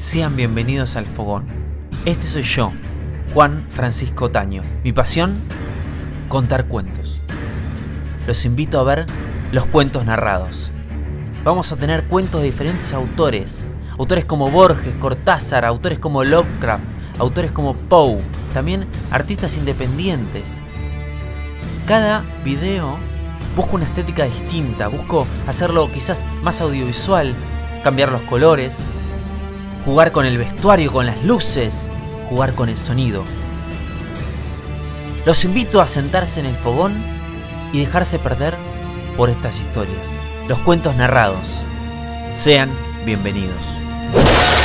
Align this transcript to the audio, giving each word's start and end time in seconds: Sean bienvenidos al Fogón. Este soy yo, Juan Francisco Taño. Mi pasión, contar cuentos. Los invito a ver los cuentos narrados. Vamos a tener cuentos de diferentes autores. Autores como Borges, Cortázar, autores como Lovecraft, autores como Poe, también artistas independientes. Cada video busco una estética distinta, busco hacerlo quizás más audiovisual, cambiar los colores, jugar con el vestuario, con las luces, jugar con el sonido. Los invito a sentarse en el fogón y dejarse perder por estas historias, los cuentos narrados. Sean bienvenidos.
Sean 0.00 0.34
bienvenidos 0.34 0.96
al 0.96 1.04
Fogón. 1.04 1.44
Este 2.06 2.26
soy 2.26 2.42
yo, 2.42 2.72
Juan 3.34 3.66
Francisco 3.70 4.30
Taño. 4.30 4.62
Mi 4.82 4.94
pasión, 4.94 5.36
contar 6.30 6.64
cuentos. 6.68 7.20
Los 8.26 8.46
invito 8.46 8.80
a 8.80 8.84
ver 8.84 9.04
los 9.52 9.66
cuentos 9.66 10.06
narrados. 10.06 10.70
Vamos 11.44 11.70
a 11.70 11.76
tener 11.76 12.04
cuentos 12.04 12.40
de 12.40 12.46
diferentes 12.46 12.94
autores. 12.94 13.68
Autores 13.98 14.24
como 14.24 14.50
Borges, 14.50 14.94
Cortázar, 14.98 15.66
autores 15.66 15.98
como 15.98 16.24
Lovecraft, 16.24 16.82
autores 17.18 17.52
como 17.52 17.74
Poe, 17.74 18.22
también 18.54 18.86
artistas 19.10 19.58
independientes. 19.58 20.56
Cada 21.86 22.22
video 22.42 22.96
busco 23.54 23.76
una 23.76 23.84
estética 23.84 24.24
distinta, 24.24 24.88
busco 24.88 25.26
hacerlo 25.46 25.90
quizás 25.92 26.22
más 26.42 26.62
audiovisual, 26.62 27.34
cambiar 27.84 28.10
los 28.10 28.22
colores, 28.22 28.72
jugar 29.84 30.12
con 30.12 30.26
el 30.26 30.38
vestuario, 30.38 30.92
con 30.92 31.06
las 31.06 31.22
luces, 31.24 31.86
jugar 32.28 32.54
con 32.54 32.68
el 32.68 32.76
sonido. 32.76 33.24
Los 35.26 35.44
invito 35.44 35.80
a 35.80 35.88
sentarse 35.88 36.40
en 36.40 36.46
el 36.46 36.54
fogón 36.54 36.94
y 37.72 37.80
dejarse 37.80 38.18
perder 38.18 38.54
por 39.16 39.30
estas 39.30 39.54
historias, 39.56 40.06
los 40.48 40.58
cuentos 40.60 40.96
narrados. 40.96 41.40
Sean 42.34 42.70
bienvenidos. 43.04 44.59